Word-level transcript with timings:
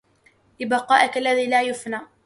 لِبَقَائِك 0.59 1.17
الَّذِي 1.17 1.45
لَا 1.47 1.61
يَفْنَى 1.61 1.99